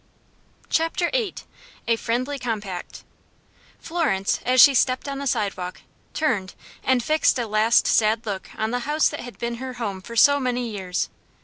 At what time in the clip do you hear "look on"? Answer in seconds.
8.25-8.71